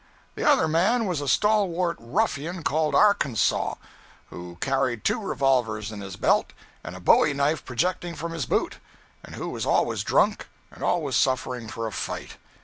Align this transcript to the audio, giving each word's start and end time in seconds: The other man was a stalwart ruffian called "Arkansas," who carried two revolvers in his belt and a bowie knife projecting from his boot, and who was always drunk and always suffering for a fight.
The 0.33 0.43
other 0.49 0.67
man 0.67 1.05
was 1.05 1.21
a 1.21 1.27
stalwart 1.27 1.95
ruffian 1.99 2.63
called 2.63 2.95
"Arkansas," 2.95 3.75
who 4.31 4.55
carried 4.59 5.03
two 5.03 5.21
revolvers 5.21 5.91
in 5.91 6.01
his 6.01 6.15
belt 6.15 6.53
and 6.83 6.95
a 6.95 6.99
bowie 6.99 7.35
knife 7.35 7.63
projecting 7.63 8.15
from 8.15 8.31
his 8.31 8.47
boot, 8.47 8.77
and 9.23 9.35
who 9.35 9.49
was 9.49 9.63
always 9.67 10.01
drunk 10.03 10.47
and 10.71 10.81
always 10.83 11.15
suffering 11.15 11.67
for 11.67 11.85
a 11.85 11.91
fight. 11.91 12.37